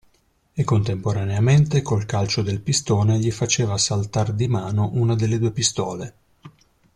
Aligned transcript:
E 0.55 0.63
contemporaneamente 0.63 1.83
col 1.83 2.05
calcio 2.07 2.41
del 2.41 2.59
pistone 2.59 3.19
gli 3.19 3.29
faceva 3.29 3.77
saltar 3.77 4.33
di 4.33 4.47
mano 4.47 4.89
una 4.93 5.13
delle 5.13 5.37
due 5.37 5.51
pistole. 5.51 6.13